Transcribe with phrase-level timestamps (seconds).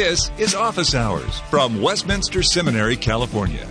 [0.00, 3.68] This is Office Hours from Westminster Seminary, California.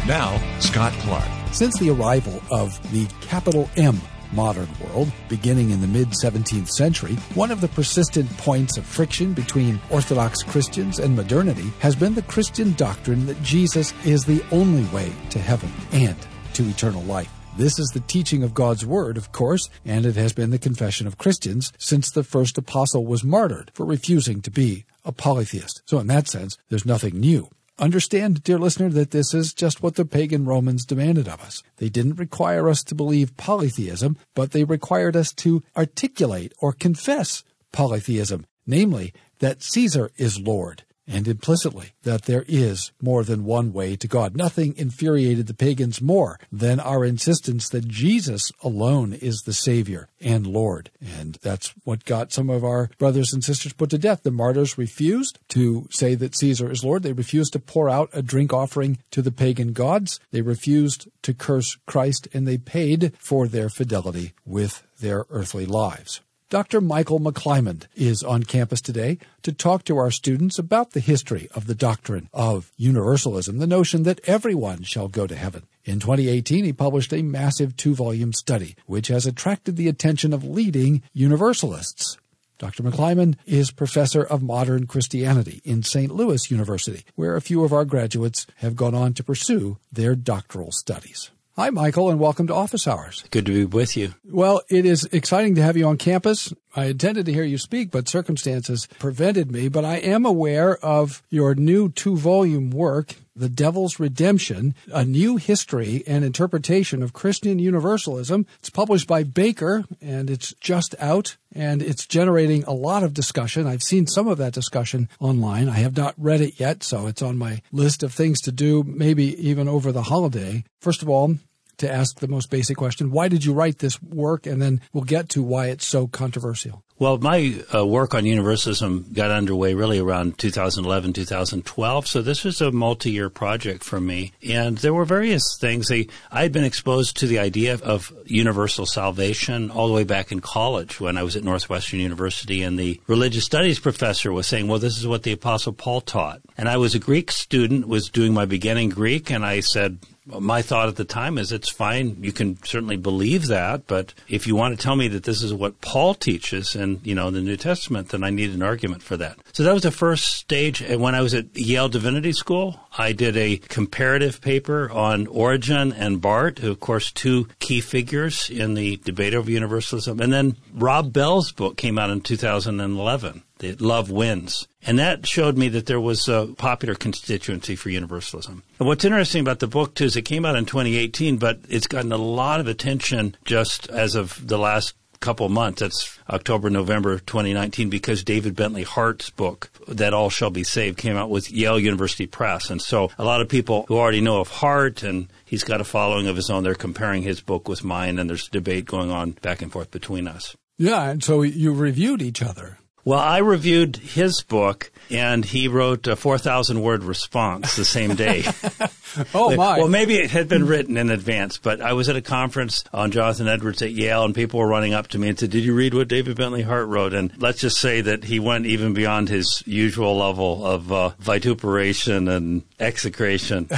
[0.08, 1.28] Now, Scott Clark.
[1.52, 4.00] Since the arrival of the capital M
[4.32, 9.32] modern world, beginning in the mid 17th century, one of the persistent points of friction
[9.32, 14.84] between Orthodox Christians and modernity has been the Christian doctrine that Jesus is the only
[14.94, 16.16] way to heaven and
[16.54, 17.30] to eternal life.
[17.56, 21.06] This is the teaching of God's Word, of course, and it has been the confession
[21.06, 25.82] of Christians since the first apostle was martyred for refusing to be a polytheist.
[25.86, 27.48] So, in that sense, there's nothing new.
[27.80, 31.62] Understand, dear listener, that this is just what the pagan Romans demanded of us.
[31.78, 37.42] They didn't require us to believe polytheism, but they required us to articulate or confess
[37.72, 43.96] polytheism, namely, that Caesar is Lord and implicitly that there is more than one way
[43.96, 44.36] to God.
[44.36, 50.46] Nothing infuriated the pagans more than our insistence that Jesus alone is the Savior and
[50.46, 50.90] Lord.
[51.00, 54.22] And that's what got some of our brothers and sisters put to death.
[54.22, 57.02] The martyrs refused to say that Caesar is Lord.
[57.02, 60.20] They refused to pour out a drink offering to the pagan gods.
[60.30, 66.20] They refused to curse Christ and they paid for their fidelity with their earthly lives.
[66.50, 66.80] Dr.
[66.80, 71.68] Michael McClymond is on campus today to talk to our students about the history of
[71.68, 75.62] the doctrine of universalism, the notion that everyone shall go to heaven.
[75.84, 80.42] In 2018, he published a massive two volume study, which has attracted the attention of
[80.42, 82.18] leading universalists.
[82.58, 82.82] Dr.
[82.82, 86.10] McClymond is professor of modern Christianity in St.
[86.10, 90.72] Louis University, where a few of our graduates have gone on to pursue their doctoral
[90.72, 91.30] studies.
[91.56, 93.24] Hi, Michael, and welcome to Office Hours.
[93.30, 94.14] Good to be with you.
[94.24, 96.54] Well, it is exciting to have you on campus.
[96.74, 99.68] I intended to hear you speak, but circumstances prevented me.
[99.68, 105.36] But I am aware of your new two volume work, The Devil's Redemption, a new
[105.36, 108.46] history and interpretation of Christian Universalism.
[108.60, 113.66] It's published by Baker and it's just out and it's generating a lot of discussion.
[113.66, 115.68] I've seen some of that discussion online.
[115.68, 118.84] I have not read it yet, so it's on my list of things to do,
[118.84, 120.62] maybe even over the holiday.
[120.80, 121.36] First of all,
[121.80, 124.46] to ask the most basic question why did you write this work?
[124.46, 126.82] And then we'll get to why it's so controversial.
[127.00, 132.06] Well, my uh, work on universalism got underway really around 2011, 2012.
[132.06, 134.32] So this was a multi-year project for me.
[134.46, 135.90] And there were various things.
[135.90, 140.40] I had been exposed to the idea of universal salvation all the way back in
[140.40, 144.78] college when I was at Northwestern University and the religious studies professor was saying, well,
[144.78, 146.42] this is what the apostle Paul taught.
[146.58, 150.00] And I was a Greek student, was doing my beginning Greek, and I said,
[150.38, 152.18] my thought at the time is it's fine.
[152.22, 155.52] You can certainly believe that, but if you want to tell me that this is
[155.52, 159.16] what Paul teaches in, you know, the New Testament, then I need an argument for
[159.16, 159.38] that.
[159.52, 160.80] So that was the first stage.
[160.80, 165.92] And when I was at Yale Divinity School, I did a comparative paper on Origen
[165.92, 170.20] and Barth, of course, two key figures in the debate over universalism.
[170.20, 174.66] And then Rob Bell's book came out in 2011 the love wins.
[174.82, 178.62] And that showed me that there was a popular constituency for universalism.
[178.78, 181.86] And what's interesting about the book too is it came out in 2018, but it's
[181.86, 185.80] gotten a lot of attention just as of the last couple months.
[185.80, 191.16] That's October, November 2019, because David Bentley Hart's book, That All Shall Be Saved, came
[191.16, 192.70] out with Yale University Press.
[192.70, 195.84] And so a lot of people who already know of Hart and he's got a
[195.84, 199.32] following of his own, they're comparing his book with mine, and there's debate going on
[199.32, 200.56] back and forth between us.
[200.78, 202.78] Yeah, and so you reviewed each other.
[203.04, 208.44] Well, I reviewed his book, and he wrote a 4,000 word response the same day.
[209.34, 209.78] oh, my.
[209.78, 213.10] Well, maybe it had been written in advance, but I was at a conference on
[213.10, 215.74] Jonathan Edwards at Yale, and people were running up to me and said, Did you
[215.74, 217.14] read what David Bentley Hart wrote?
[217.14, 222.28] And let's just say that he went even beyond his usual level of uh, vituperation
[222.28, 223.68] and execration.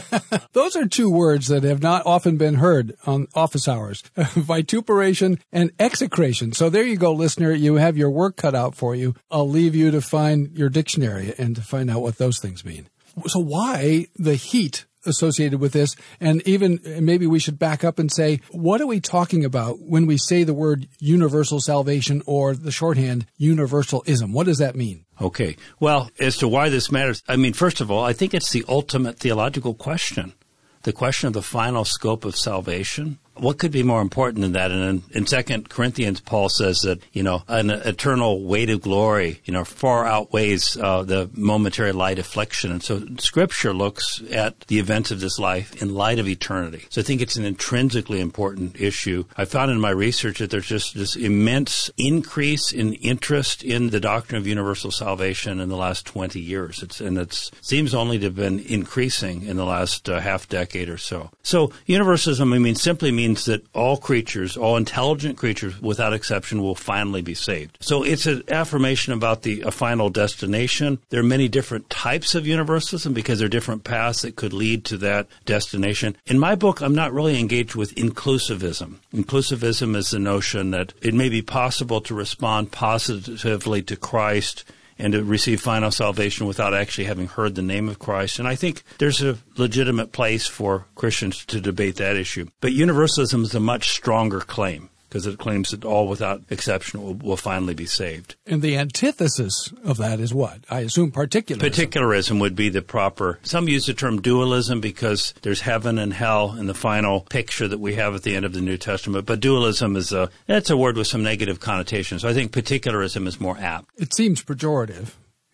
[0.52, 5.70] Those are two words that have not often been heard on office hours vituperation and
[5.78, 6.52] execration.
[6.52, 7.52] So there you go, listener.
[7.52, 9.14] You have your work cut out for you.
[9.30, 12.88] I'll leave you to find your dictionary and to find out what those things mean.
[13.26, 15.96] So why the heat associated with this?
[16.20, 20.06] And even maybe we should back up and say, what are we talking about when
[20.06, 24.32] we say the word universal salvation or the shorthand universalism?
[24.32, 25.04] What does that mean?
[25.20, 25.56] Okay.
[25.78, 28.64] Well, as to why this matters, I mean, first of all, I think it's the
[28.68, 30.34] ultimate theological question.
[30.82, 34.70] The question of the final scope of salvation what could be more important than that?
[34.70, 34.82] And
[35.12, 39.52] in, in Second Corinthians, Paul says that you know an eternal weight of glory, you
[39.52, 42.70] know, far outweighs uh, the momentary light affliction.
[42.70, 46.86] And so, Scripture looks at the events of this life in light of eternity.
[46.90, 49.24] So, I think it's an intrinsically important issue.
[49.36, 54.00] I found in my research that there's just this immense increase in interest in the
[54.00, 56.82] doctrine of universal salvation in the last 20 years.
[56.82, 60.88] It's, and it seems only to have been increasing in the last uh, half decade
[60.88, 61.30] or so.
[61.42, 66.74] So, universalism, I mean, simply means that all creatures, all intelligent creatures, without exception, will
[66.74, 67.78] finally be saved.
[67.80, 70.98] So it's an affirmation about the a final destination.
[71.10, 74.84] There are many different types of universalism because there are different paths that could lead
[74.86, 76.16] to that destination.
[76.26, 78.96] In my book, I'm not really engaged with inclusivism.
[79.14, 84.64] Inclusivism is the notion that it may be possible to respond positively to Christ
[85.00, 88.38] and to receive final salvation without actually having heard the name of Christ.
[88.38, 92.46] And I think there's a legitimate place for Christians to debate that issue.
[92.60, 97.14] But universalism is a much stronger claim because it claims that all without exception will,
[97.14, 98.36] will, finally be saved.
[98.46, 100.60] And the antithesis of that is what?
[100.70, 101.60] I assume particularism.
[101.60, 103.40] Particularism would be the proper.
[103.42, 107.80] Some use the term dualism because there's heaven and hell in the final picture that
[107.80, 109.26] we have at the end of the New Testament.
[109.26, 112.22] But dualism is a that's a word with some negative connotations.
[112.22, 113.90] So I think particularism is more apt.
[113.96, 115.10] It seems pejorative.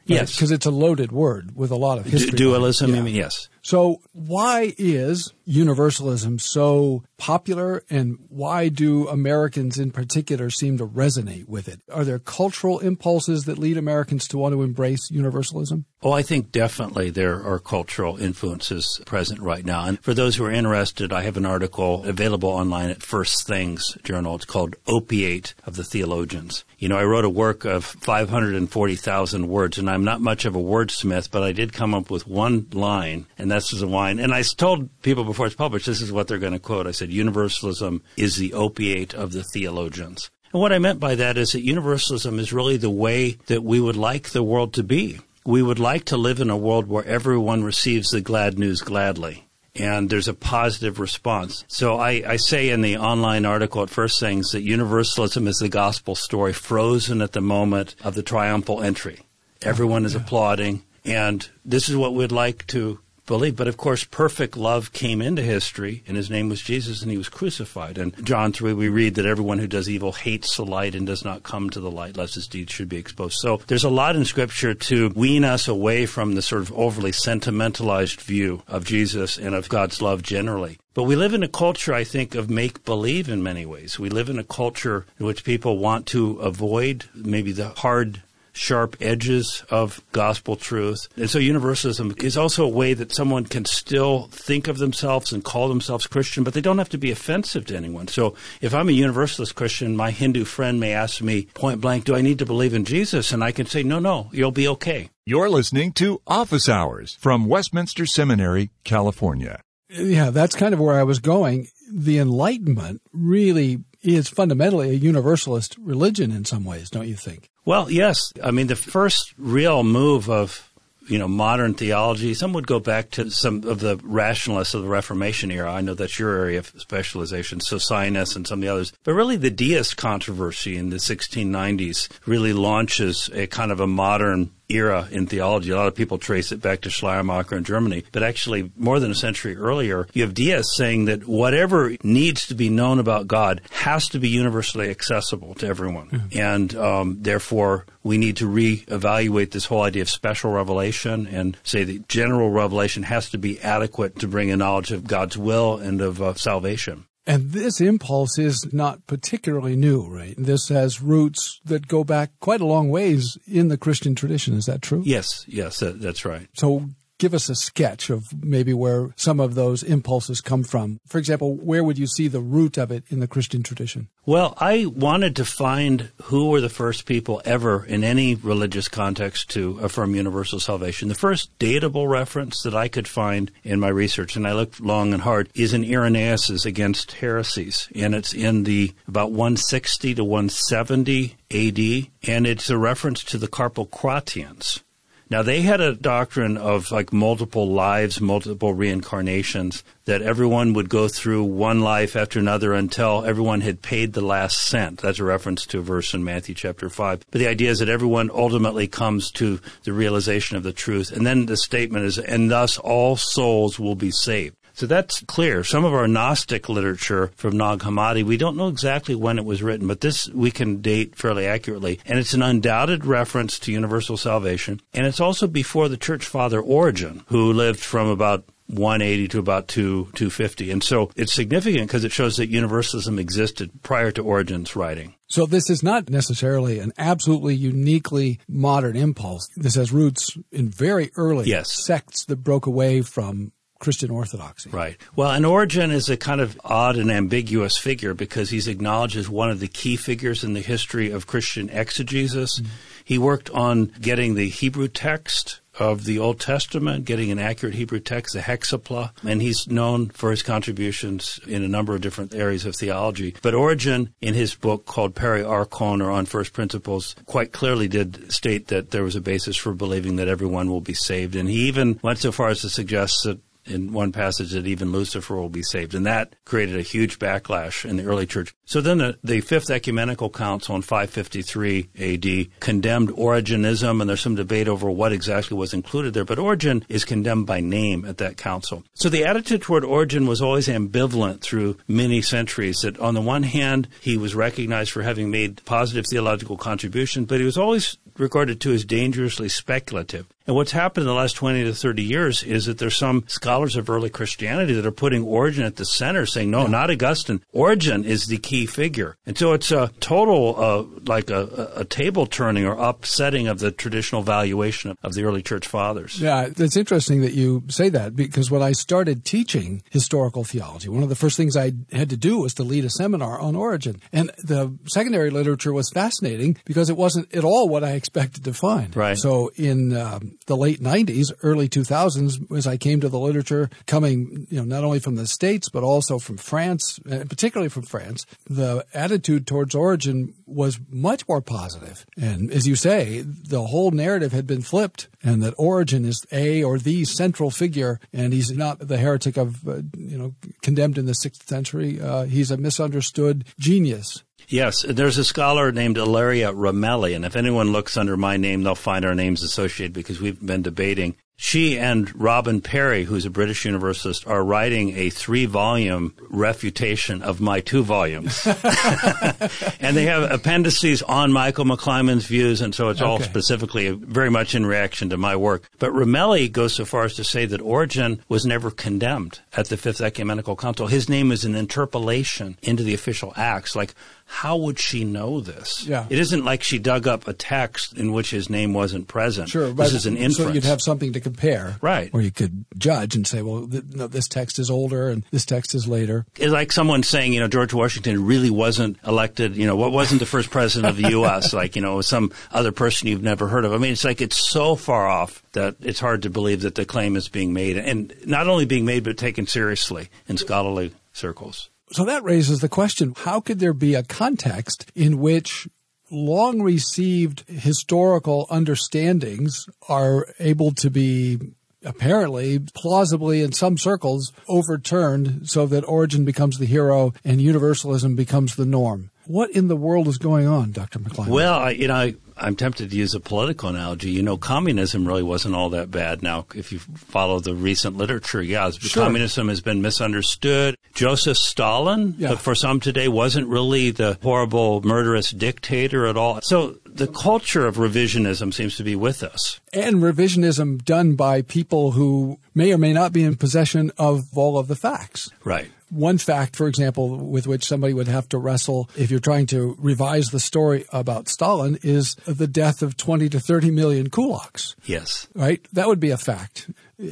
[0.06, 2.31] Yes, because it's a loaded word with a lot of history.
[2.31, 2.93] Du- dualism.
[2.93, 3.00] Yeah.
[3.00, 3.49] I mean, yes.
[3.66, 11.48] So why is universalism so popular and why do Americans in particular seem to resonate
[11.48, 11.80] with it?
[11.92, 15.84] Are there cultural impulses that lead Americans to want to embrace universalism?
[16.02, 19.87] Oh, I think definitely there are cultural influences present right now.
[19.87, 23.96] And for those who are interested, I have an article available online at First Things
[24.04, 24.37] Journal.
[24.37, 26.64] It's called Opiate of the Theologians.
[26.78, 30.60] You know, I wrote a work of 540,000 words, and I'm not much of a
[30.60, 34.19] wordsmith, but I did come up with one line, and that's the line.
[34.19, 36.87] And I told people before it's published, this is what they're going to quote.
[36.87, 40.31] I said, Universalism is the opiate of the theologians.
[40.52, 43.81] And what I meant by that is that universalism is really the way that we
[43.81, 45.20] would like the world to be.
[45.46, 49.46] We would like to live in a world where everyone receives the glad news gladly
[49.78, 51.64] and there's a positive response.
[51.69, 55.69] So I, I, say in the online article at First Things that universalism is the
[55.69, 59.20] gospel story frozen at the moment of the triumphal entry.
[59.62, 63.56] Everyone is applauding, and this is what we'd like to believe.
[63.56, 67.19] But of course, perfect love came into history, and his name was Jesus, and he
[67.19, 67.99] was crucified.
[67.99, 71.25] And John 3, we read that everyone who does evil hates the light and does
[71.25, 73.38] not come to the light, lest his deeds should be exposed.
[73.38, 77.12] So there's a lot in Scripture to wean us away from the sort of overly
[77.12, 80.78] sentimentalized view of Jesus and of God's love generally.
[80.94, 83.99] But we live in a culture, I think, of make believe in many ways.
[83.99, 88.23] We live in a culture in which people want to avoid maybe the hard
[88.56, 91.08] sharp edges of gospel truth.
[91.17, 95.44] And so universalism is also a way that someone can still think of themselves and
[95.44, 98.08] call themselves Christian, but they don't have to be offensive to anyone.
[98.08, 102.17] So if I'm a universalist Christian, my Hindu friend may ask me point blank, do
[102.17, 103.32] I need to believe in Jesus?
[103.32, 105.11] And I can say, no, no, you'll be okay.
[105.25, 109.61] You're listening to Office Hours from Westminster Seminary, California.
[109.91, 111.69] Yeah, that's kind of where I was going.
[111.93, 117.50] The Enlightenment really is fundamentally a universalist religion in some ways, don't you think?
[117.64, 118.32] Well, yes.
[118.43, 120.70] I mean, the first real move of
[121.08, 122.35] you know modern theology.
[122.35, 125.73] Some would go back to some of the rationalists of the Reformation era.
[125.73, 128.93] I know that's your area of specialization, Socinus and some of the others.
[129.05, 134.50] But really, the deist controversy in the 1690s really launches a kind of a modern
[134.68, 135.70] era in theology.
[135.70, 139.10] A lot of people trace it back to Schleiermacher in Germany, but actually more than
[139.10, 143.60] a century earlier, you have deists saying that whatever needs to be known about God
[143.70, 146.38] has to be universally accessible to everyone, mm-hmm.
[146.38, 151.84] and um, therefore we need to reevaluate this whole idea of special revelation and say
[151.84, 156.00] that general revelation has to be adequate to bring a knowledge of God's will and
[156.00, 157.06] of uh, salvation.
[157.26, 160.35] And this impulse is not particularly new, right?
[160.38, 164.54] This has roots that go back quite a long ways in the Christian tradition.
[164.54, 165.02] Is that true?
[165.04, 166.49] Yes, yes, that, that's right.
[166.54, 171.00] So give us a sketch of maybe where some of those impulses come from.
[171.06, 174.08] For example, where would you see the root of it in the Christian tradition?
[174.25, 179.50] Well, I wanted to find who were the first people ever in any religious context
[179.50, 181.08] to affirm universal salvation.
[181.08, 185.12] The first datable reference that I could find in my research, and I looked long
[185.12, 191.37] and hard, is in Irenaeus' Against Heresies, and it's in the about 160 to 170
[191.50, 194.82] AD, and it's a reference to the Carpocratians.
[195.28, 201.09] Now they had a doctrine of like multiple lives, multiple reincarnations, that everyone would go
[201.09, 205.00] through one life after another until everyone had paid the last cent.
[205.00, 207.25] That's a reference to a verse in Matthew chapter 5.
[207.28, 211.11] But the idea is that everyone ultimately comes to the realization of the truth.
[211.11, 214.56] And then the statement is, and thus all souls will be saved.
[214.76, 215.64] So that's clear.
[215.64, 219.62] Some of our Gnostic literature from Nag Hammadi, we don't know exactly when it was
[219.62, 221.99] written, but this we can date fairly accurately.
[222.04, 224.83] And it's an undoubted reference to universal salvation.
[224.92, 229.68] And it's also before the church father Origen, who lived from about 180 to about
[229.68, 230.71] 2, 250.
[230.71, 235.14] And so it's significant because it shows that universalism existed prior to Origen's writing.
[235.28, 239.49] So this is not necessarily an absolutely uniquely modern impulse.
[239.56, 241.73] This has roots in very early yes.
[241.73, 244.71] sects that broke away from Christian orthodoxy.
[244.71, 244.97] Right.
[245.14, 249.28] Well, and Origen is a kind of odd and ambiguous figure because he's acknowledged as
[249.28, 252.61] one of the key figures in the history of Christian exegesis.
[252.61, 252.71] Mm-hmm.
[253.04, 258.00] He worked on getting the Hebrew text of the Old Testament, getting an accurate Hebrew
[258.00, 262.64] text, the Hexapla, and he's known for his contributions in a number of different areas
[262.64, 263.35] of theology.
[263.42, 268.33] But Origen, in his book called Peri Archon or On First Principles, quite clearly did
[268.33, 271.37] state that there was a basis for believing that everyone will be saved.
[271.37, 274.92] And he even went so far as to suggest that in one passage that even
[274.92, 275.94] Lucifer will be saved.
[275.94, 278.54] And that created a huge backlash in the early church.
[278.64, 284.35] So then the, the Fifth Ecumenical Council in 553 AD condemned Origenism, and there's some
[284.35, 288.37] debate over what exactly was included there, but Origen is condemned by name at that
[288.37, 288.85] council.
[288.94, 293.42] So the attitude toward Origen was always ambivalent through many centuries, that on the one
[293.44, 298.61] hand, he was recognized for having made positive theological contributions, but he was always regarded
[298.61, 300.26] to as dangerously speculative.
[300.47, 303.76] And what's happened in the last 20 to 30 years is that there's some scholars
[303.76, 306.69] of early Christianity that are putting Origen at the center, saying, no, yeah.
[306.69, 307.43] not Augustine.
[307.53, 309.17] Origen is the key figure.
[309.26, 313.71] And so it's a total, uh, like a, a, table turning or upsetting of the
[313.71, 316.21] traditional valuation of, of the early church fathers.
[316.21, 321.03] Yeah, it's interesting that you say that because when I started teaching historical theology, one
[321.03, 324.00] of the first things I had to do was to lead a seminar on Origen.
[324.12, 328.53] And the secondary literature was fascinating because it wasn't at all what I expected to
[328.53, 328.95] find.
[328.97, 329.17] Right.
[329.17, 334.47] So in um, the late 90s, early 2000s, as I came to the literature coming,
[334.50, 338.26] you know, not only from the States, but also from France, and particularly from France,
[338.49, 342.07] the attitude towards Origen was much more positive.
[342.16, 346.62] And as you say, the whole narrative had been flipped and that Origen is a
[346.62, 351.07] or the central figure and he's not the heretic of, uh, you know, condemned in
[351.07, 352.00] the sixth century.
[352.00, 357.73] Uh, he's a misunderstood genius Yes, there's a scholar named Ilaria Ramelli, and if anyone
[357.73, 362.19] looks under my name, they'll find our names associated because we've been debating she and
[362.19, 367.85] Robin Perry, who's a British universalist, are writing a three volume refutation of my two
[367.85, 368.47] volumes.
[369.81, 373.09] and they have appendices on Michael McClymond's views, and so it's okay.
[373.09, 375.69] all specifically very much in reaction to my work.
[375.79, 379.76] But Ramelli goes so far as to say that Origen was never condemned at the
[379.76, 380.87] Fifth Ecumenical Council.
[380.87, 383.76] His name is an interpolation into the official acts.
[383.76, 383.95] Like,
[384.28, 385.87] how would she know this?
[385.87, 386.06] Yeah.
[386.11, 389.49] It isn't like she dug up a text in which his name wasn't present.
[389.49, 389.73] Sure.
[389.73, 390.37] This is an inference.
[390.37, 391.76] So you'd have something to compare.
[391.80, 392.11] Right.
[392.12, 395.47] Or you could judge and say, well, th- no, this text is older and this
[395.47, 396.26] text is later.
[396.37, 400.21] It's like someone saying, you know, George Washington really wasn't elected, you know, what wasn't
[400.21, 403.64] the first president of the U.S., like, you know, some other person you've never heard
[403.64, 403.73] of.
[403.73, 406.85] I mean, it's like it's so far off that it's hard to believe that the
[406.85, 411.71] claim is being made and not only being made, but taken seriously in scholarly circles.
[411.93, 415.69] So that raises the question how could there be a context in which
[416.11, 421.38] long received historical understandings are able to be
[421.85, 428.57] apparently plausibly in some circles overturned so that Origen becomes the hero and universalism becomes
[428.57, 429.11] the norm?
[429.26, 430.99] What in the world is going on, Dr.
[430.99, 431.28] McClymond?
[431.28, 434.11] Well, I, you know, I, I'm tempted to use a political analogy.
[434.11, 436.23] You know, communism really wasn't all that bad.
[436.23, 439.04] Now, if you follow the recent literature, yeah, sure.
[439.04, 440.76] communism has been misunderstood.
[440.95, 442.37] Joseph Stalin, yeah.
[442.37, 446.40] for some today, wasn't really the horrible, murderous dictator at all.
[446.42, 449.61] So the culture of revisionism seems to be with us.
[449.73, 454.59] And revisionism done by people who may or may not be in possession of all
[454.59, 455.30] of the facts.
[455.45, 455.71] Right.
[455.90, 459.76] One fact, for example, with which somebody would have to wrestle if you're trying to
[459.78, 464.75] revise the story about Stalin is the death of 20 to 30 million kulaks.
[464.85, 465.28] Yes.
[465.35, 465.64] Right?
[465.73, 466.71] That would be a fact.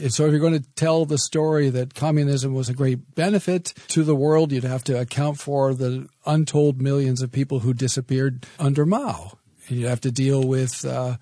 [0.09, 4.03] So if you're going to tell the story that communism was a great benefit to
[4.03, 8.85] the world, you'd have to account for the untold millions of people who disappeared under
[8.85, 9.39] Mao.
[9.69, 11.19] And you'd have to deal with uh,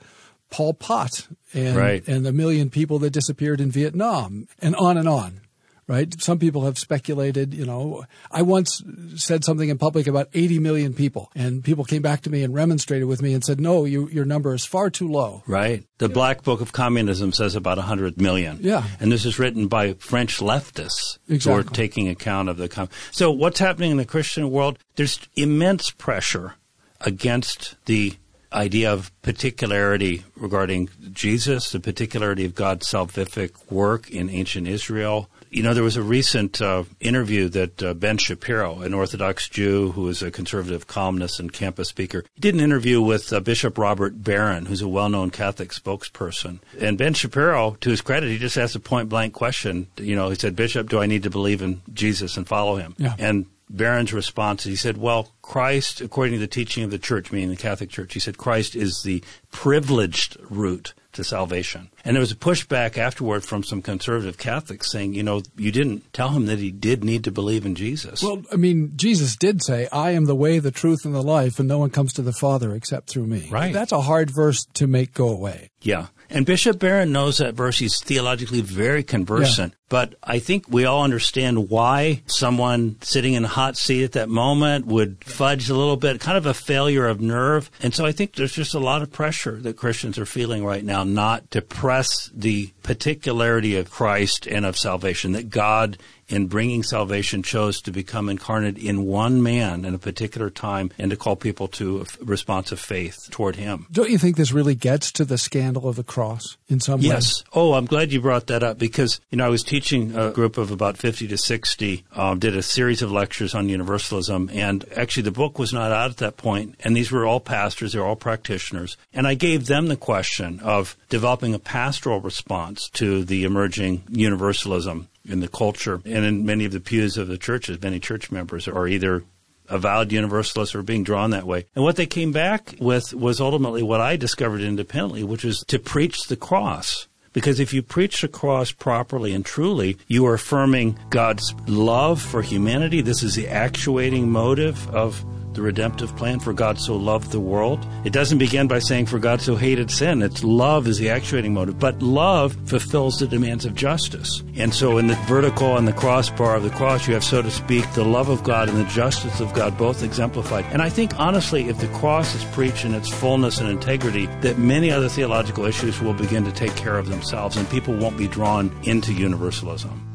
[0.49, 2.07] Pol Pot and, right.
[2.09, 5.42] and the million people that disappeared in Vietnam and on and on
[5.87, 6.21] right?
[6.21, 8.83] Some people have speculated, you know, I once
[9.17, 12.55] said something in public about 80 million people and people came back to me and
[12.55, 15.43] remonstrated with me and said, no, you, your number is far too low.
[15.47, 15.85] Right.
[15.99, 16.15] The yeah.
[16.15, 18.59] Black Book of Communism says about 100 million.
[18.61, 18.85] Yeah.
[19.01, 21.53] And this is written by French leftists exactly.
[21.53, 22.69] who are taking account of the.
[22.69, 24.79] Com- so what's happening in the Christian world?
[24.97, 26.55] There's immense pressure
[27.01, 28.15] against the
[28.53, 35.63] idea of particularity regarding Jesus, the particularity of God's salvific work in ancient Israel, You
[35.63, 40.09] know, there was a recent uh, interview that uh, Ben Shapiro, an Orthodox Jew who
[40.09, 44.25] is a conservative columnist and campus speaker, he did an interview with uh, Bishop Robert
[44.25, 46.61] Barron, who's a well-known Catholic spokesperson.
[46.81, 49.89] And Ben Shapiro, to his credit, he just asked a point-blank question.
[49.99, 52.95] You know, he said, Bishop, do I need to believe in Jesus and follow him?
[52.97, 53.15] Yeah.
[53.19, 57.51] And Barron's response, he said, well, Christ, according to the teaching of the church, meaning
[57.51, 61.91] the Catholic Church, he said, Christ is the privileged route to salvation.
[62.05, 66.13] And there was a pushback afterward from some conservative Catholics saying, you know, you didn't
[66.13, 68.23] tell him that he did need to believe in Jesus.
[68.23, 71.59] Well, I mean, Jesus did say, I am the way, the truth, and the life,
[71.59, 73.49] and no one comes to the Father except through me.
[73.51, 73.73] Right.
[73.73, 75.71] That's a hard verse to make go away.
[75.81, 76.07] yeah.
[76.33, 77.79] And Bishop Barron knows that verse.
[77.79, 79.75] He's theologically very conversant.
[79.91, 84.31] But I think we all understand why someone sitting in a hot seat at that
[84.31, 87.71] moment would fudge a little bit, kind of a failure of nerve.
[87.83, 90.83] And so I think there's just a lot of pressure that Christians are feeling right
[90.83, 95.99] now not to press the particularity of Christ and of salvation, that God
[96.33, 101.11] in bringing salvation chose to become incarnate in one man in a particular time and
[101.11, 103.87] to call people to a response of faith toward him.
[103.93, 107.09] Don't you think this really gets to the scandal of the cross in some way?
[107.09, 107.45] Yes.
[107.53, 110.57] Oh, I'm glad you brought that up because, you know, I was teaching a group
[110.57, 114.51] of about 50 to 60, um, did a series of lectures on universalism.
[114.53, 117.93] And actually, the book was not out at that point, And these were all pastors,
[117.93, 118.97] they were all practitioners.
[119.13, 125.09] And I gave them the question of developing a pastoral response to the emerging universalism
[125.25, 126.01] in the culture.
[126.05, 129.25] And in many of the pews of the churches, many church members are either
[129.69, 131.67] avowed universalists or being drawn that way.
[131.75, 135.79] And what they came back with was ultimately what I discovered independently, which was to
[135.79, 137.09] preach the cross.
[137.33, 142.43] Because if you preach the cross properly and truly, you are affirming God's love for
[142.43, 143.01] humanity.
[143.01, 145.25] This is the actuating motive of
[145.55, 147.87] the redemptive plan for God so loved the world.
[148.05, 150.23] It doesn't begin by saying for God so hated sin.
[150.23, 154.43] It's love is the actuating motive, but love fulfills the demands of justice.
[154.57, 157.51] And so in the vertical and the crossbar of the cross, you have, so to
[157.51, 160.65] speak, the love of God and the justice of God both exemplified.
[160.73, 164.59] And I think honestly, if the cross is preached in its fullness and integrity, that
[164.59, 168.29] many other theological issues will begin to take care of themselves and people won't be
[168.29, 170.12] drawn into universalism.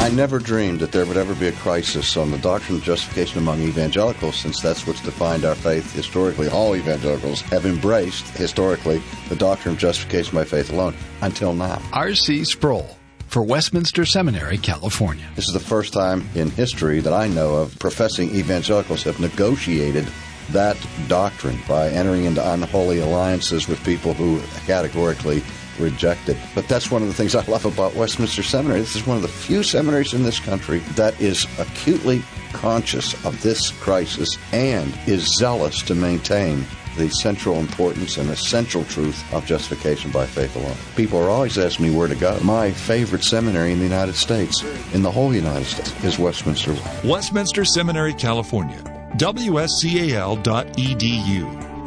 [0.00, 3.38] I never dreamed that there would ever be a crisis on the doctrine of justification
[3.38, 6.48] among evangelicals, since that's what's defined our faith historically.
[6.48, 11.82] All evangelicals have embraced, historically, the doctrine of justification by faith alone, until now.
[11.92, 12.44] R.C.
[12.44, 15.28] Sproul for Westminster Seminary, California.
[15.36, 20.08] This is the first time in history that I know of professing evangelicals have negotiated
[20.52, 25.42] that doctrine by entering into unholy alliances with people who categorically
[25.80, 26.36] rejected.
[26.54, 28.80] But that's one of the things I love about Westminster Seminary.
[28.80, 33.40] This is one of the few seminaries in this country that is acutely conscious of
[33.42, 36.64] this crisis and is zealous to maintain
[36.96, 40.76] the central importance and essential truth of justification by faith alone.
[40.96, 42.38] People are always asking me where to go.
[42.40, 44.62] My favorite seminary in the United States,
[44.92, 46.76] in the whole United States, is Westminster.
[47.04, 48.78] Westminster Seminary, California.
[49.16, 50.40] WSCAL.edu.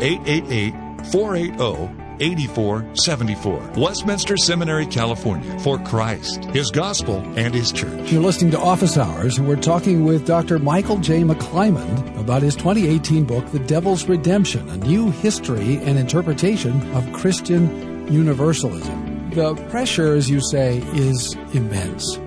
[0.01, 0.73] 888
[1.11, 3.71] 480 8474.
[3.75, 5.59] Westminster Seminary, California.
[5.59, 8.11] For Christ, His Gospel, and His Church.
[8.11, 10.59] You're listening to Office Hours, and we're talking with Dr.
[10.59, 11.23] Michael J.
[11.23, 18.11] McClymond about his 2018 book, The Devil's Redemption A New History and Interpretation of Christian
[18.11, 19.29] Universalism.
[19.31, 22.19] The pressure, as you say, is immense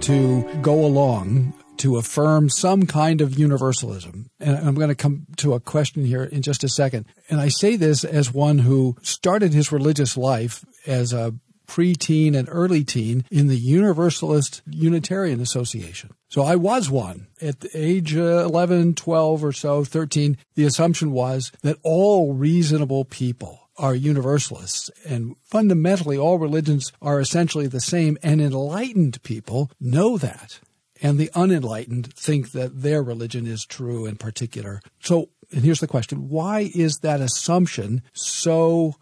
[0.00, 4.30] to go along to affirm some kind of universalism.
[4.38, 7.06] And I'm going to come to a question here in just a second.
[7.28, 11.34] And I say this as one who started his religious life as a
[11.66, 16.10] preteen and early teen in the Universalist Unitarian Association.
[16.28, 17.28] So I was one.
[17.40, 23.70] At age uh, 11, 12 or so, 13, the assumption was that all reasonable people
[23.76, 30.60] are universalists and fundamentally all religions are essentially the same and enlightened people know that
[31.02, 34.80] and the unenlightened think that their religion is true in particular.
[35.00, 38.94] So, and here's the question why is that assumption so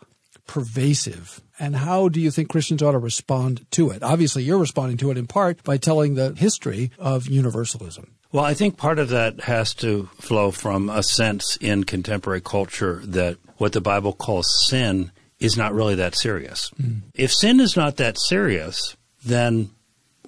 [0.46, 1.40] pervasive?
[1.60, 4.02] And how do you think Christians ought to respond to it?
[4.02, 8.14] Obviously, you're responding to it in part by telling the history of universalism.
[8.30, 13.00] Well, I think part of that has to flow from a sense in contemporary culture
[13.04, 16.70] that what the Bible calls sin is not really that serious.
[16.80, 17.02] Mm.
[17.14, 19.70] If sin is not that serious, then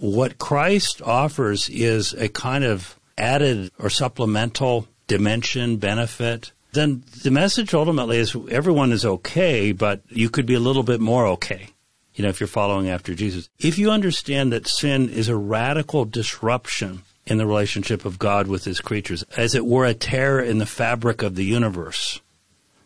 [0.00, 6.52] what Christ offers is a kind of added or supplemental dimension, benefit.
[6.72, 11.00] Then the message ultimately is everyone is okay, but you could be a little bit
[11.00, 11.68] more okay.
[12.14, 13.48] You know, if you're following after Jesus.
[13.58, 18.64] If you understand that sin is a radical disruption in the relationship of God with
[18.64, 22.20] his creatures, as it were a tear in the fabric of the universe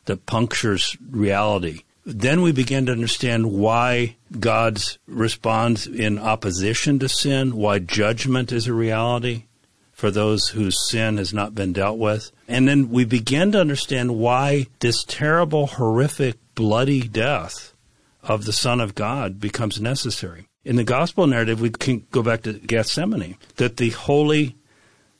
[0.06, 7.56] that punctures reality, then we begin to understand why God responds in opposition to sin,
[7.56, 9.44] why judgment is a reality
[9.92, 12.30] for those whose sin has not been dealt with.
[12.46, 17.72] And then we begin to understand why this terrible, horrific, bloody death
[18.22, 20.46] of the Son of God becomes necessary.
[20.64, 24.56] In the gospel narrative, we can go back to Gethsemane, that the holy,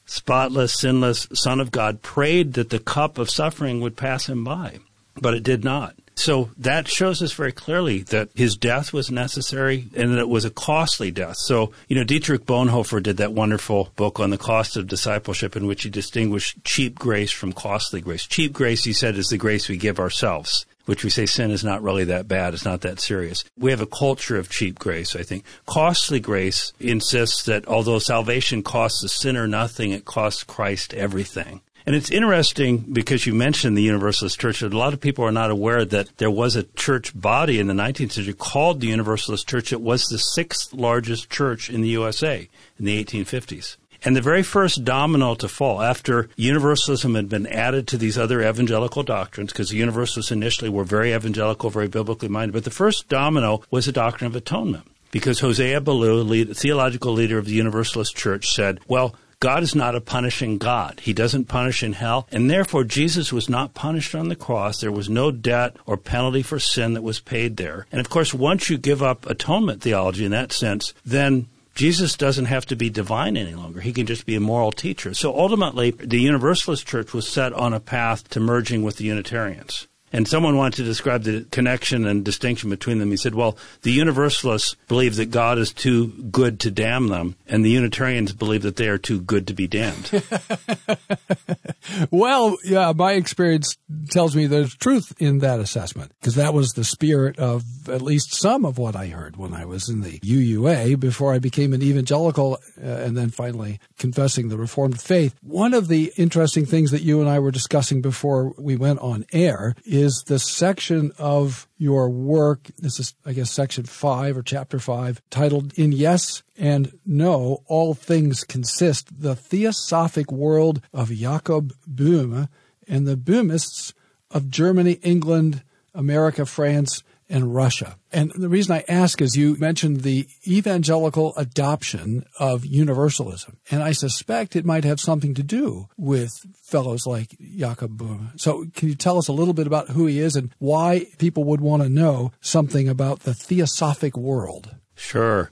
[0.06, 4.78] spotless, sinless Son of God prayed that the cup of suffering would pass him by,
[5.20, 5.94] but it did not.
[6.16, 10.44] So that shows us very clearly that his death was necessary and that it was
[10.44, 11.36] a costly death.
[11.38, 15.66] So, you know, Dietrich Bonhoeffer did that wonderful book on the cost of discipleship in
[15.66, 18.26] which he distinguished cheap grace from costly grace.
[18.26, 21.64] Cheap grace, he said, is the grace we give ourselves which we say sin is
[21.64, 22.54] not really that bad.
[22.54, 23.44] It's not that serious.
[23.58, 25.44] We have a culture of cheap grace, I think.
[25.66, 31.62] Costly grace insists that although salvation costs the sinner nothing, it costs Christ everything.
[31.86, 34.62] And it's interesting because you mentioned the Universalist Church.
[34.62, 37.74] A lot of people are not aware that there was a church body in the
[37.74, 39.70] 19th century called the Universalist Church.
[39.70, 43.76] It was the sixth largest church in the USA in the 1850s.
[44.02, 48.42] And the very first domino to fall after universalism had been added to these other
[48.42, 53.08] evangelical doctrines, because the universalists initially were very evangelical, very biblically minded, but the first
[53.08, 54.86] domino was the doctrine of atonement.
[55.10, 59.94] Because Hosea Ballou, lead, theological leader of the Universalist Church, said, well, God is not
[59.94, 61.00] a punishing God.
[61.02, 62.26] He doesn't punish in hell.
[62.30, 64.80] And therefore, Jesus was not punished on the cross.
[64.80, 67.86] There was no debt or penalty for sin that was paid there.
[67.92, 72.44] And of course, once you give up atonement theology in that sense, then Jesus doesn't
[72.44, 73.80] have to be divine any longer.
[73.80, 75.12] He can just be a moral teacher.
[75.12, 79.88] So ultimately, the Universalist Church was set on a path to merging with the Unitarians.
[80.14, 83.10] And someone wanted to describe the connection and distinction between them.
[83.10, 87.64] He said, well, the Universalists believe that God is too good to damn them, and
[87.64, 90.12] the Unitarians believe that they are too good to be damned.
[92.10, 93.76] well, yeah, my experience
[94.10, 98.34] tells me there's truth in that assessment because that was the spirit of at least
[98.34, 101.82] some of what I heard when I was in the UUA before I became an
[101.82, 105.34] evangelical uh, and then finally confessing the Reformed faith.
[105.42, 109.26] One of the interesting things that you and I were discussing before we went on
[109.32, 112.70] air is the section of your work.
[112.78, 117.94] This is, I guess, section five or chapter five, titled In Yes and No, All
[117.94, 122.48] Things Consist, the Theosophic World of Jakob Böhme
[122.86, 123.92] and the Böhmists
[124.30, 125.62] of Germany, England,
[125.94, 127.96] America, France, and Russia.
[128.12, 133.56] And the reason I ask is you mentioned the evangelical adoption of universalism.
[133.70, 136.30] And I suspect it might have something to do with
[136.62, 138.38] fellows like Jakob Böhme.
[138.38, 141.44] So can you tell us a little bit about who he is and why people
[141.44, 144.74] would want to know something about the theosophic world?
[144.94, 145.50] Sure.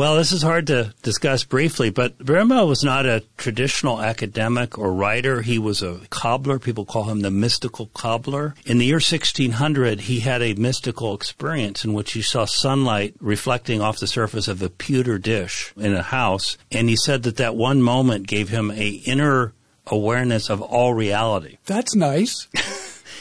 [0.00, 4.94] Well, this is hard to discuss briefly, but Böhme was not a traditional academic or
[4.94, 5.42] writer.
[5.42, 6.58] He was a cobbler.
[6.58, 8.54] People call him the mystical cobbler.
[8.64, 13.82] In the year 1600, he had a mystical experience in which he saw sunlight reflecting
[13.82, 16.56] off the surface of a pewter dish in a house.
[16.72, 19.52] And he said that that one moment gave him a inner
[19.86, 21.58] awareness of all reality.
[21.66, 22.48] That's nice.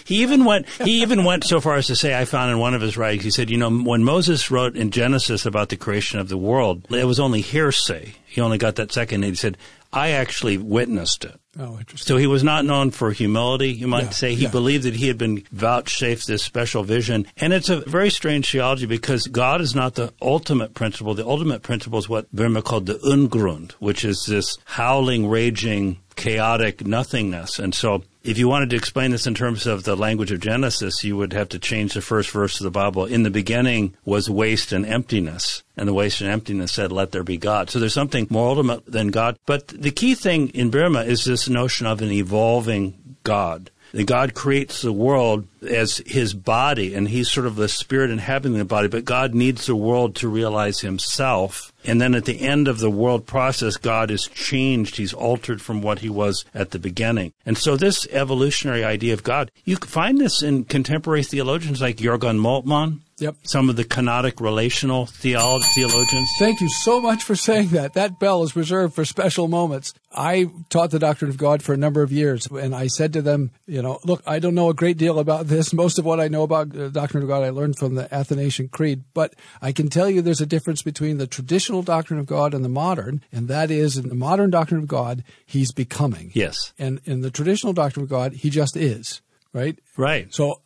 [0.09, 0.67] He even went.
[0.67, 3.25] He even went so far as to say, I found in one of his writings,
[3.25, 6.87] he said, you know, when Moses wrote in Genesis about the creation of the world,
[6.89, 8.15] it was only hearsay.
[8.25, 9.23] He only got that second.
[9.23, 9.55] And he said,
[9.93, 11.39] I actually witnessed it.
[11.59, 12.07] Oh, interesting.
[12.07, 14.33] So he was not known for humility, you might yeah, say.
[14.33, 14.49] He yeah.
[14.49, 17.27] believed that he had been vouchsafed this special vision.
[17.37, 21.13] And it's a very strange theology because God is not the ultimate principle.
[21.13, 26.85] The ultimate principle is what Böhme called the Ungrund, which is this howling, raging, chaotic
[26.85, 27.59] nothingness.
[27.59, 31.01] And so if you wanted to explain this in terms of the language of Genesis,
[31.01, 33.05] you would have to change the first verse of the Bible.
[33.05, 37.23] In the beginning was waste and emptiness, and the waste and emptiness said, Let there
[37.23, 37.69] be God.
[37.69, 39.39] So there's something more ultimate than God.
[39.45, 43.71] But the key thing in Böhme is this notion of an evolving God.
[43.91, 48.57] That God creates the world as his body, and he's sort of the spirit inhabiting
[48.57, 51.73] the body, but God needs the world to realize himself.
[51.83, 54.97] And then at the end of the world process, God is changed.
[54.97, 57.33] He's altered from what he was at the beginning.
[57.45, 62.39] And so this evolutionary idea of God, you find this in contemporary theologians like Jürgen
[62.39, 63.35] Moltmann, Yep.
[63.43, 66.29] Some of the canonic relational theolo- theologians.
[66.39, 67.93] Thank you so much for saying that.
[67.93, 69.93] That bell is reserved for special moments.
[70.11, 73.21] I taught the doctrine of God for a number of years, and I said to
[73.21, 75.73] them, you know, look, I don't know a great deal about this.
[75.79, 78.69] Most of what I know about the doctrine of God I learned from the Athanasian
[78.69, 82.53] Creed, but I can tell you there's a difference between the traditional doctrine of God
[82.53, 86.31] and the modern, and that is in the modern doctrine of God, he's becoming.
[86.33, 86.73] Yes.
[86.79, 89.21] And in the traditional doctrine of God, he just is,
[89.53, 89.77] right?
[89.97, 90.33] Right.
[90.33, 90.61] So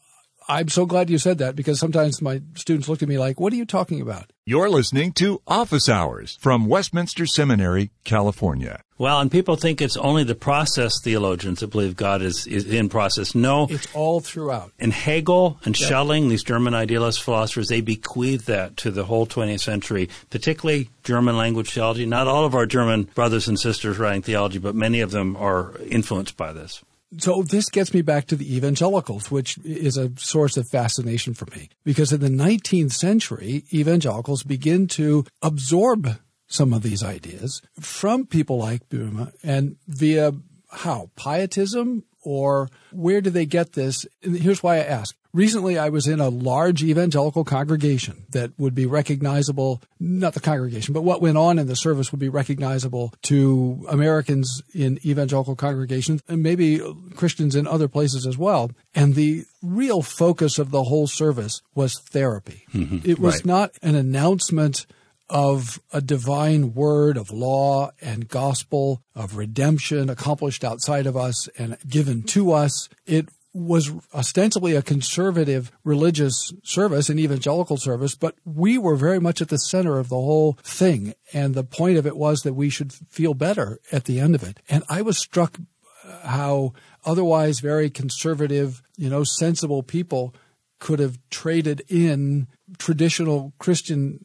[0.47, 3.53] I'm so glad you said that because sometimes my students look at me like, what
[3.53, 4.32] are you talking about?
[4.45, 8.82] You're listening to Office Hours from Westminster Seminary, California.
[8.97, 12.89] Well, and people think it's only the process theologians that believe God is, is in
[12.89, 13.34] process.
[13.34, 13.67] No.
[13.69, 14.71] It's all throughout.
[14.79, 15.88] And Hegel and yep.
[15.88, 21.38] Schelling, these German idealist philosophers, they bequeathed that to the whole 20th century, particularly German
[21.38, 22.06] language theology.
[22.06, 25.77] Not all of our German brothers and sisters writing theology, but many of them are
[25.89, 26.84] influenced by this
[27.17, 31.45] so this gets me back to the evangelicals, which is a source of fascination for
[31.56, 31.69] me.
[31.84, 38.58] Because in the 19th century, evangelicals begin to absorb some of these ideas from people
[38.58, 40.34] like Boehme and via
[40.71, 41.10] how?
[41.15, 44.06] Pietism or where do they get this?
[44.23, 45.15] And here's why I ask.
[45.34, 50.93] Recently, I was in a large evangelical congregation that would be recognizable, not the congregation,
[50.93, 56.22] but what went on in the service would be recognizable to Americans in evangelical congregations
[56.28, 56.80] and maybe
[57.15, 58.69] Christians in other places as well.
[58.93, 62.65] And the real focus of the whole service was therapy.
[62.72, 63.00] Mm-hmm.
[63.10, 63.46] It was right.
[63.46, 64.86] not an announcement
[65.30, 71.76] of a divine word of law and gospel of redemption accomplished outside of us and
[71.89, 72.88] given to us.
[73.08, 79.42] It was ostensibly a conservative religious service, an evangelical service, but we were very much
[79.42, 81.13] at the center of the whole thing.
[81.34, 84.44] And the point of it was that we should feel better at the end of
[84.44, 84.60] it.
[84.70, 85.60] And I was struck
[86.04, 86.74] uh, how
[87.06, 90.34] otherwise very conservative, you know, sensible people
[90.80, 94.20] could have traded in traditional Christian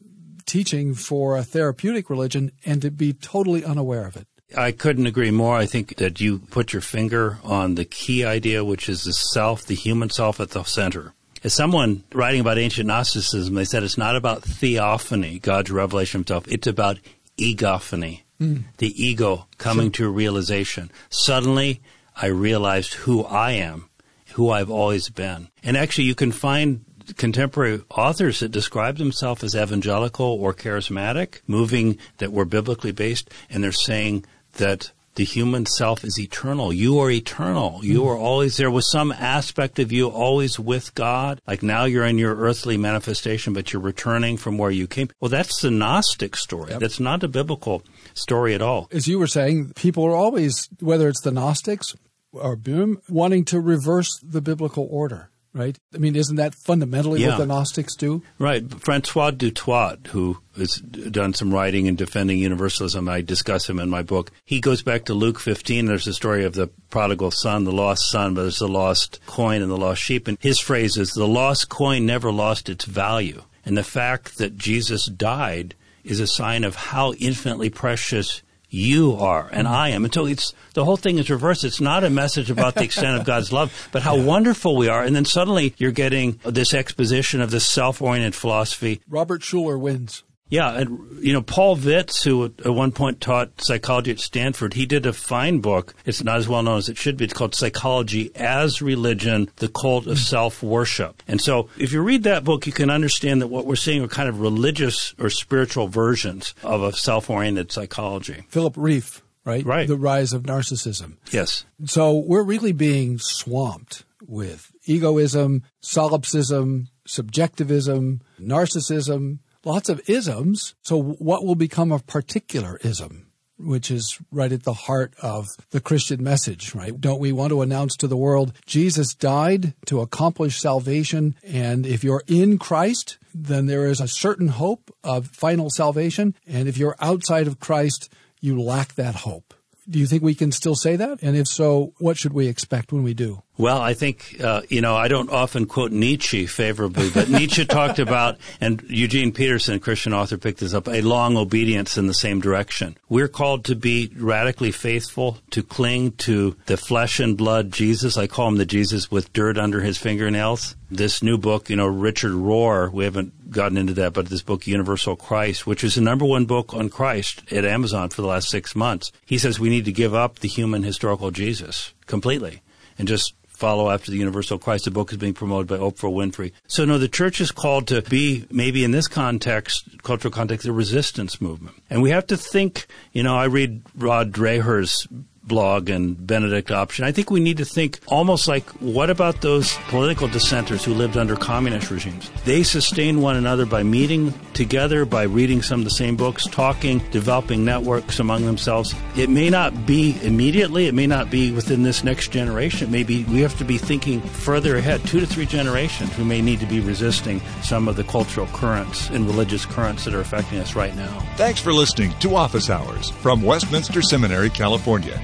[0.45, 4.27] teaching for a therapeutic religion and to be totally unaware of it.
[4.57, 5.55] I couldn't agree more.
[5.57, 9.65] I think that you put your finger on the key idea, which is the self,
[9.65, 11.13] the human self at the center.
[11.43, 16.27] As someone writing about ancient Gnosticism, they said it's not about theophany, God's revelation of
[16.27, 16.99] himself, it's about
[17.37, 18.63] egophany, mm.
[18.77, 20.07] the ego coming sure.
[20.07, 20.91] to realization.
[21.09, 21.81] Suddenly,
[22.15, 23.89] I realized who I am,
[24.33, 25.49] who I've always been.
[25.63, 26.83] And actually, you can find
[27.15, 33.63] contemporary authors that describe themselves as evangelical or charismatic, moving that were biblically based, and
[33.63, 34.25] they're saying
[34.59, 36.71] that the human self is eternal.
[36.71, 37.81] You are eternal.
[37.83, 38.09] You mm-hmm.
[38.09, 41.41] are always there with some aspect of you always with God.
[41.45, 45.09] Like now you're in your earthly manifestation, but you're returning from where you came.
[45.19, 46.71] Well, that's the Gnostic story.
[46.71, 46.79] Yep.
[46.79, 48.87] That's not a biblical story at all.
[48.91, 51.95] As you were saying, people are always, whether it's the Gnostics
[52.31, 55.77] or Boehme, wanting to reverse the biblical order right?
[55.93, 57.29] I mean, isn't that fundamentally yeah.
[57.29, 58.23] what the Gnostics do?
[58.39, 58.63] Right.
[58.81, 63.89] Francois du Toit, who has done some writing in defending universalism, I discuss him in
[63.89, 64.31] my book.
[64.45, 65.85] He goes back to Luke 15.
[65.85, 69.61] There's a story of the prodigal son, the lost son, but there's the lost coin
[69.61, 70.27] and the lost sheep.
[70.27, 73.43] And his phrase is, the lost coin never lost its value.
[73.65, 79.49] And the fact that Jesus died is a sign of how infinitely precious you are
[79.51, 80.05] and I am.
[80.05, 81.63] And so it's the whole thing is reversed.
[81.63, 84.23] It's not a message about the extent of God's love, but how yeah.
[84.23, 85.03] wonderful we are.
[85.03, 89.01] And then suddenly you're getting this exposition of this self-oriented philosophy.
[89.07, 90.23] Robert Schuller wins.
[90.49, 94.87] Yeah, and you know Paul Vitz, who at one point taught psychology at Stanford, he
[94.87, 95.93] did a fine book.
[96.05, 97.25] It's not as well known as it should be.
[97.25, 101.21] It's called Psychology as Religion: The Cult of Self-Worship.
[101.27, 104.07] And so, if you read that book, you can understand that what we're seeing are
[104.07, 108.45] kind of religious or spiritual versions of a self-oriented psychology.
[108.49, 109.63] Philip Rieff, right?
[109.63, 109.87] Right.
[109.87, 111.17] The rise of narcissism.
[111.31, 111.65] Yes.
[111.85, 120.75] So we're really being swamped with egoism, solipsism, subjectivism, narcissism lots of isms.
[120.81, 123.27] So what will become of particular ism?
[123.57, 126.99] Which is right at the heart of the Christian message, right?
[126.99, 131.35] Don't we want to announce to the world Jesus died to accomplish salvation?
[131.43, 136.35] And if you're in Christ, then there is a certain hope of final salvation.
[136.47, 139.53] And if you're outside of Christ, you lack that hope.
[139.89, 141.21] Do you think we can still say that?
[141.21, 143.43] And if so, what should we expect when we do?
[143.59, 147.99] Well, I think, uh, you know, I don't often quote Nietzsche favorably, but Nietzsche talked
[147.99, 152.13] about, and Eugene Peterson, a Christian author, picked this up, a long obedience in the
[152.13, 152.97] same direction.
[153.09, 158.15] We're called to be radically faithful, to cling to the flesh and blood Jesus.
[158.15, 160.77] I call him the Jesus with dirt under his fingernails.
[160.89, 164.67] This new book, you know, Richard Rohr, we haven't gotten into that, but this book,
[164.67, 168.47] Universal Christ, which is the number one book on Christ at Amazon for the last
[168.47, 169.11] six months.
[169.25, 172.61] He says we need to give up the human historical Jesus completely
[172.97, 174.85] and just follow after the universal Christ.
[174.85, 176.53] The book is being promoted by Oprah Winfrey.
[176.67, 180.71] So no, the church is called to be maybe in this context, cultural context, a
[180.71, 181.75] resistance movement.
[181.89, 185.07] And we have to think, you know, I read Rod Dreher's
[185.49, 187.03] blog and Benedict option.
[187.03, 191.17] I think we need to think almost like what about those political dissenters who lived
[191.17, 192.31] under communist regimes?
[192.45, 196.99] They sustained one another by meeting together, by reading some of the same books, talking,
[197.11, 198.95] developing networks among themselves.
[199.17, 202.91] It may not be immediately, it may not be within this next generation.
[202.91, 206.17] Maybe we have to be thinking further ahead, two to three generations.
[206.17, 210.13] We may need to be resisting some of the cultural currents and religious currents that
[210.13, 211.19] are affecting us right now.
[211.35, 215.19] Thanks for listening to Office Hours from Westminster Seminary, California.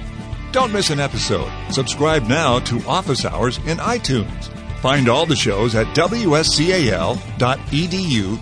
[0.52, 1.50] Don't miss an episode.
[1.70, 4.44] Subscribe now to Office Hours in iTunes.
[4.80, 7.18] Find all the shows at wscal.edu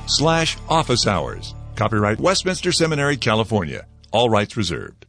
[0.06, 1.54] slash office hours.
[1.76, 3.86] Copyright Westminster Seminary, California.
[4.12, 5.06] All rights reserved.